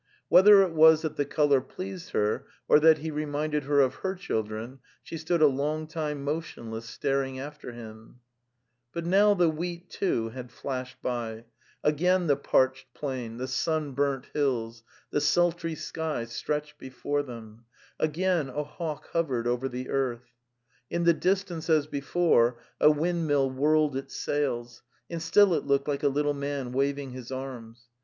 [0.29, 4.15] Whether it was that the colour pleased her or that he reminded her of her
[4.15, 8.19] children, she stood a long time motionless star ing atter him:.
[8.53, 8.93] |'.
[8.93, 11.45] But now the Sea too, had flashed by;
[11.83, 17.65] again the parched plain, the sunburnt hills, the sultry sky stretched before them;
[17.99, 20.31] again a hawk hovered over the earth.
[20.89, 24.81] In the distance, as before, a windmill whirled its sails,
[25.11, 27.83] and still it looked like a little man waving hisarms.